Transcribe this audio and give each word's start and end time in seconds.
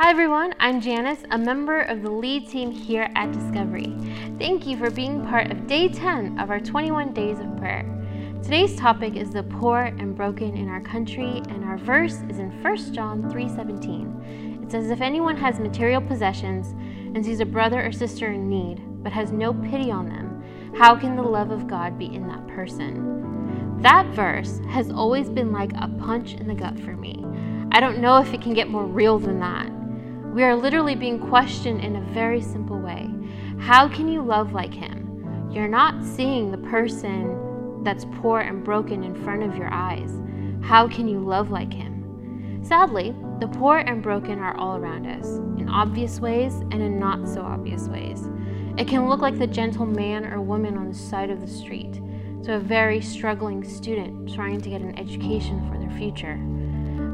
Hi 0.00 0.08
everyone, 0.08 0.54
I'm 0.58 0.80
Janice, 0.80 1.24
a 1.30 1.36
member 1.36 1.82
of 1.82 2.00
the 2.00 2.10
lead 2.10 2.48
team 2.48 2.70
here 2.70 3.10
at 3.16 3.32
Discovery. 3.32 3.94
Thank 4.38 4.66
you 4.66 4.78
for 4.78 4.90
being 4.90 5.26
part 5.26 5.52
of 5.52 5.66
day 5.66 5.88
10 5.88 6.40
of 6.40 6.48
our 6.48 6.58
21 6.58 7.12
days 7.12 7.38
of 7.38 7.54
prayer. 7.58 7.84
Today's 8.42 8.74
topic 8.76 9.14
is 9.14 9.28
the 9.28 9.42
poor 9.42 9.82
and 9.82 10.16
broken 10.16 10.56
in 10.56 10.70
our 10.70 10.80
country, 10.80 11.42
and 11.50 11.62
our 11.66 11.76
verse 11.76 12.22
is 12.30 12.38
in 12.38 12.50
1 12.62 12.94
John 12.94 13.30
3:17. 13.30 14.62
It 14.62 14.70
says 14.70 14.90
if 14.90 15.02
anyone 15.02 15.36
has 15.36 15.60
material 15.60 16.00
possessions 16.00 16.68
and 17.14 17.22
sees 17.22 17.40
a 17.40 17.44
brother 17.44 17.84
or 17.84 17.92
sister 17.92 18.28
in 18.28 18.48
need, 18.48 18.80
but 19.02 19.12
has 19.12 19.32
no 19.32 19.52
pity 19.52 19.90
on 19.90 20.08
them, 20.08 20.42
how 20.78 20.96
can 20.96 21.14
the 21.14 21.22
love 21.22 21.50
of 21.50 21.68
God 21.68 21.98
be 21.98 22.06
in 22.06 22.26
that 22.26 22.48
person? 22.48 23.76
That 23.82 24.06
verse 24.14 24.62
has 24.70 24.90
always 24.90 25.28
been 25.28 25.52
like 25.52 25.72
a 25.74 25.88
punch 25.88 26.36
in 26.36 26.46
the 26.48 26.54
gut 26.54 26.80
for 26.80 26.96
me. 26.96 27.22
I 27.70 27.80
don't 27.80 28.00
know 28.00 28.16
if 28.16 28.32
it 28.32 28.40
can 28.40 28.54
get 28.54 28.70
more 28.70 28.86
real 28.86 29.18
than 29.18 29.38
that. 29.40 29.70
We 30.32 30.44
are 30.44 30.54
literally 30.54 30.94
being 30.94 31.18
questioned 31.18 31.80
in 31.80 31.96
a 31.96 32.12
very 32.12 32.40
simple 32.40 32.78
way. 32.78 33.10
How 33.58 33.88
can 33.88 34.08
you 34.08 34.22
love 34.22 34.52
like 34.52 34.72
him? 34.72 35.50
You're 35.50 35.66
not 35.66 36.04
seeing 36.04 36.52
the 36.52 36.58
person 36.58 37.82
that's 37.82 38.06
poor 38.20 38.38
and 38.38 38.62
broken 38.62 39.02
in 39.02 39.24
front 39.24 39.42
of 39.42 39.56
your 39.56 39.68
eyes. 39.72 40.12
How 40.62 40.86
can 40.86 41.08
you 41.08 41.18
love 41.18 41.50
like 41.50 41.72
him? 41.72 42.60
Sadly, 42.62 43.12
the 43.40 43.48
poor 43.48 43.78
and 43.78 44.02
broken 44.02 44.38
are 44.38 44.56
all 44.56 44.76
around 44.76 45.06
us, 45.06 45.26
in 45.58 45.68
obvious 45.68 46.20
ways 46.20 46.54
and 46.54 46.80
in 46.80 47.00
not 47.00 47.26
so 47.26 47.40
obvious 47.40 47.88
ways. 47.88 48.28
It 48.78 48.86
can 48.86 49.08
look 49.08 49.20
like 49.20 49.36
the 49.36 49.48
gentle 49.48 49.86
man 49.86 50.26
or 50.26 50.40
woman 50.40 50.76
on 50.76 50.90
the 50.90 50.94
side 50.94 51.30
of 51.30 51.40
the 51.40 51.48
street 51.48 52.00
to 52.44 52.54
a 52.54 52.60
very 52.60 53.00
struggling 53.00 53.64
student 53.64 54.32
trying 54.32 54.60
to 54.60 54.70
get 54.70 54.80
an 54.80 54.96
education 54.96 55.68
for 55.68 55.76
their 55.76 55.90
future. 55.98 56.38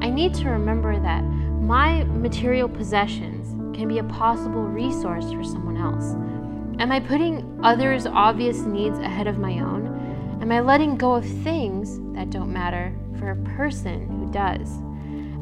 I 0.02 0.10
need 0.10 0.34
to 0.34 0.50
remember 0.50 1.00
that 1.00 1.24
my 1.60 2.04
material 2.04 2.68
possessions 2.68 3.54
can 3.76 3.88
be 3.88 3.98
a 3.98 4.04
possible 4.04 4.62
resource 4.62 5.32
for 5.32 5.44
someone 5.44 5.76
else. 5.76 6.14
Am 6.80 6.92
I 6.92 7.00
putting 7.00 7.58
others' 7.62 8.06
obvious 8.06 8.60
needs 8.60 8.98
ahead 8.98 9.26
of 9.26 9.38
my 9.38 9.58
own? 9.60 10.38
Am 10.40 10.52
I 10.52 10.60
letting 10.60 10.96
go 10.96 11.14
of 11.14 11.24
things 11.42 11.98
that 12.14 12.30
don't 12.30 12.52
matter 12.52 12.94
for 13.18 13.30
a 13.30 13.56
person 13.56 14.08
who 14.08 14.30
does? 14.30 14.78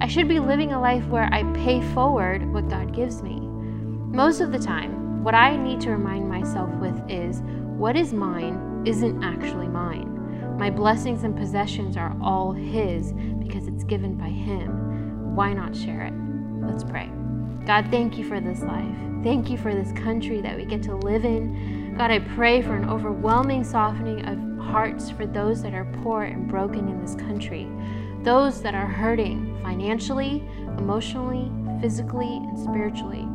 I 0.01 0.07
should 0.07 0.29
be 0.29 0.39
living 0.39 0.73
a 0.73 0.81
life 0.81 1.07
where 1.07 1.29
I 1.33 1.43
pay 1.53 1.81
forward 1.93 2.53
what 2.53 2.69
God 2.69 2.95
gives 2.95 3.23
me. 3.23 3.41
Most 3.41 4.41
of 4.41 4.53
the 4.53 4.59
time, 4.59 5.23
what 5.25 5.35
I 5.35 5.57
need 5.57 5.81
to 5.83 5.91
remind 5.91 6.29
myself 6.29 6.71
with 6.77 7.01
is 7.09 7.43
what 7.77 7.97
is 7.97 8.13
mine 8.13 8.83
isn't 8.87 9.23
actually 9.23 9.69
mine. 9.69 10.57
My 10.59 10.71
blessings 10.71 11.25
and 11.25 11.37
possessions 11.37 11.97
are 11.97 12.17
all 12.23 12.53
His 12.53 13.13
because 13.39 13.67
it's 13.67 13.85
given 13.85 14.15
by 14.15 14.29
Him 14.29 14.84
why 15.35 15.53
not 15.53 15.75
share 15.75 16.03
it? 16.03 16.15
Let's 16.65 16.85
pray. 16.85 17.11
God, 17.67 17.89
thank 17.91 18.17
you 18.17 18.25
for 18.25 18.41
this 18.41 18.61
life. 18.61 18.97
Thank 19.25 19.51
you 19.51 19.59
for 19.59 19.75
this 19.75 19.91
country 19.93 20.41
that 20.41 20.57
we 20.57 20.65
get 20.65 20.83
to 20.85 20.95
live 20.95 21.25
in. 21.25 21.97
God, 21.99 22.13
I 22.13 22.21
pray 22.21 22.63
for 22.63 22.77
an 22.77 22.89
overwhelming 22.89 23.65
softening 23.65 24.25
of 24.27 24.65
hearts 24.65 25.11
for 25.11 25.27
those 25.27 25.61
that 25.63 25.75
are 25.75 25.87
poor 26.03 26.23
and 26.23 26.47
broken 26.49 26.89
in 26.89 27.01
this 27.01 27.17
country, 27.17 27.69
those 28.23 28.63
that 28.63 28.75
are 28.75 28.87
hurting 28.87 29.59
financially, 29.63 30.49
emotionally, 30.79 31.51
physically, 31.81 32.37
and 32.37 32.59
spiritually. 32.59 33.27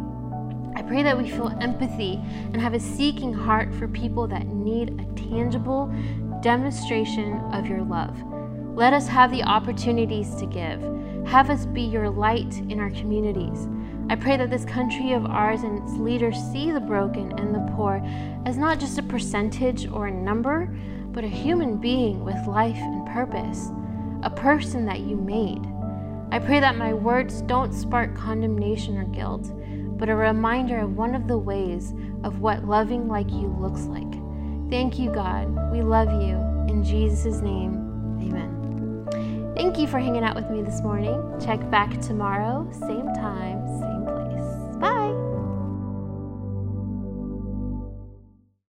I 0.76 0.84
pray 0.84 1.04
that 1.04 1.18
we 1.18 1.30
feel 1.30 1.50
empathy 1.60 2.22
and 2.24 2.62
have 2.62 2.74
a 2.74 2.80
seeking 2.80 3.34
heart 3.34 3.74
for 3.74 3.88
people 3.90 4.26
that 4.28 4.48
need 4.48 5.02
a 5.02 5.20
tangible 5.20 5.94
demonstration 6.42 7.34
of 7.52 7.68
your 7.68 7.82
love. 7.82 8.18
Let 8.80 8.94
us 8.94 9.10
have 9.10 9.32
the 9.32 9.44
opportunities 9.44 10.34
to 10.36 10.46
give. 10.46 10.82
Have 11.28 11.50
us 11.50 11.66
be 11.66 11.82
your 11.82 12.10
light 12.10 12.60
in 12.70 12.80
our 12.80 12.92
communities. 12.92 13.68
I 14.10 14.16
pray 14.16 14.38
that 14.38 14.50
this 14.50 14.64
country 14.64 15.12
of 15.12 15.26
ours 15.26 15.64
and 15.64 15.84
its 15.84 16.00
leaders 16.00 16.38
see 16.54 16.72
the 16.72 16.80
broken 16.80 17.38
and 17.38 17.54
the 17.54 17.74
poor 17.76 18.02
as 18.46 18.58
not 18.58 18.80
just 18.80 18.98
a 18.98 19.04
percentage 19.04 19.86
or 19.90 20.08
a 20.08 20.14
number, 20.14 20.74
but 21.12 21.26
a 21.26 21.28
human 21.28 21.76
being 21.76 22.24
with 22.24 22.48
life 22.48 22.78
and 22.78 23.06
purpose, 23.08 23.68
a 24.24 24.30
person 24.30 24.86
that 24.86 25.02
you 25.02 25.18
made. 25.18 25.68
I 26.32 26.40
pray 26.40 26.62
that 26.62 26.78
my 26.78 26.94
words 26.94 27.42
don't 27.42 27.74
spark 27.74 28.16
condemnation 28.16 28.98
or 28.98 29.04
guilt, 29.04 29.52
but 29.98 30.08
a 30.08 30.16
reminder 30.16 30.80
of 30.80 30.96
one 30.96 31.16
of 31.16 31.28
the 31.28 31.38
ways 31.38 31.94
of 32.24 32.40
what 32.40 32.64
loving 32.64 33.10
like 33.10 33.30
you 33.30 33.54
looks 33.60 33.82
like. 33.88 34.14
Thank 34.70 34.98
you, 34.98 35.12
God. 35.12 35.70
We 35.70 35.82
love 35.82 36.10
you. 36.22 36.38
In 36.74 36.82
Jesus' 36.82 37.42
name, 37.42 37.76
amen. 38.22 38.59
Thank 39.60 39.78
you 39.78 39.88
for 39.88 40.00
hanging 40.00 40.24
out 40.24 40.38
with 40.38 40.50
me 40.50 40.62
this 40.62 40.80
morning. 40.80 41.22
Check 41.38 41.70
back 41.70 42.00
tomorrow, 42.00 42.66
same 42.72 43.14
time, 43.14 43.68
same. 43.82 43.99